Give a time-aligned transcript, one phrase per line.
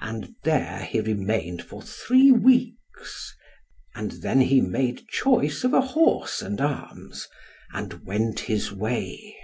[0.00, 3.34] And there he remained for three weeks,
[3.92, 7.26] and then he made choice of a horse and arms,
[7.72, 9.36] and went his way.